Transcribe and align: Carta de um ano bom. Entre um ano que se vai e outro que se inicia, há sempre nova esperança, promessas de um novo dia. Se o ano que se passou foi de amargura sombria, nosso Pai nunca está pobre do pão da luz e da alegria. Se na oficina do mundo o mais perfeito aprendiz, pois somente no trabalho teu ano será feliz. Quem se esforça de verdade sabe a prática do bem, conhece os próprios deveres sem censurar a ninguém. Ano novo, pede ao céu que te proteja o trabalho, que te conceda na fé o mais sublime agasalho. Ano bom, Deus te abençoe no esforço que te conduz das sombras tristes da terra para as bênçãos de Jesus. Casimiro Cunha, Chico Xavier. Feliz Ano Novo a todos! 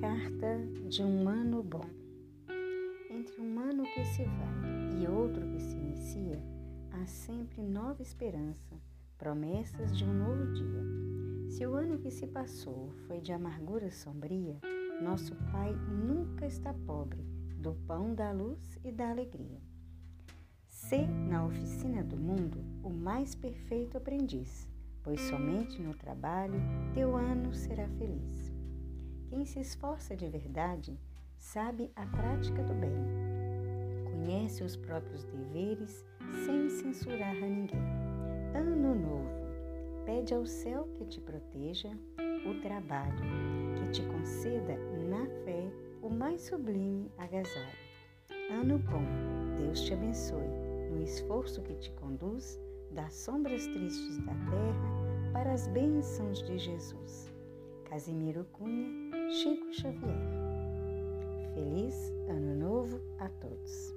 Carta 0.00 0.58
de 0.88 1.00
um 1.04 1.28
ano 1.28 1.62
bom. 1.62 1.88
Entre 3.08 3.40
um 3.40 3.60
ano 3.60 3.84
que 3.84 4.04
se 4.04 4.24
vai 4.24 5.00
e 5.00 5.06
outro 5.06 5.46
que 5.46 5.60
se 5.60 5.76
inicia, 5.76 6.42
há 6.90 7.06
sempre 7.06 7.62
nova 7.62 8.02
esperança, 8.02 8.74
promessas 9.16 9.96
de 9.96 10.04
um 10.04 10.12
novo 10.12 10.52
dia. 10.54 10.82
Se 11.50 11.64
o 11.64 11.76
ano 11.76 11.98
que 11.98 12.10
se 12.10 12.26
passou 12.26 12.90
foi 13.06 13.20
de 13.20 13.32
amargura 13.32 13.92
sombria, 13.92 14.58
nosso 15.00 15.36
Pai 15.52 15.72
nunca 15.72 16.46
está 16.46 16.74
pobre 16.74 17.22
do 17.58 17.74
pão 17.86 18.12
da 18.12 18.32
luz 18.32 18.76
e 18.82 18.90
da 18.90 19.08
alegria. 19.08 19.60
Se 20.66 21.06
na 21.06 21.46
oficina 21.46 22.02
do 22.02 22.16
mundo 22.16 22.58
o 22.82 22.90
mais 22.90 23.36
perfeito 23.36 23.96
aprendiz, 23.96 24.68
pois 25.02 25.20
somente 25.22 25.80
no 25.80 25.94
trabalho 25.94 26.60
teu 26.94 27.16
ano 27.16 27.52
será 27.54 27.88
feliz. 27.90 28.52
Quem 29.28 29.44
se 29.44 29.60
esforça 29.60 30.16
de 30.16 30.28
verdade 30.28 30.98
sabe 31.38 31.90
a 31.96 32.04
prática 32.06 32.62
do 32.62 32.74
bem, 32.74 32.92
conhece 34.10 34.62
os 34.62 34.76
próprios 34.76 35.24
deveres 35.24 36.04
sem 36.44 36.68
censurar 36.68 37.36
a 37.36 37.46
ninguém. 37.46 37.80
Ano 38.54 38.76
novo, 38.94 39.30
pede 40.04 40.34
ao 40.34 40.44
céu 40.44 40.88
que 40.96 41.06
te 41.06 41.20
proteja 41.20 41.90
o 42.46 42.60
trabalho, 42.60 43.22
que 43.76 43.90
te 43.92 44.02
conceda 44.02 44.76
na 45.08 45.26
fé 45.44 45.70
o 46.02 46.10
mais 46.10 46.42
sublime 46.42 47.10
agasalho. 47.18 47.78
Ano 48.50 48.78
bom, 48.78 49.04
Deus 49.56 49.82
te 49.82 49.94
abençoe 49.94 50.48
no 50.90 51.02
esforço 51.02 51.62
que 51.62 51.74
te 51.74 51.90
conduz 51.92 52.58
das 52.90 53.14
sombras 53.14 53.66
tristes 53.66 54.18
da 54.18 54.32
terra 54.32 55.32
para 55.32 55.52
as 55.52 55.66
bênçãos 55.68 56.42
de 56.42 56.58
Jesus. 56.58 57.32
Casimiro 57.84 58.44
Cunha, 58.52 59.30
Chico 59.30 59.72
Xavier. 59.72 60.16
Feliz 61.54 62.12
Ano 62.28 62.54
Novo 62.54 63.00
a 63.18 63.28
todos! 63.28 63.89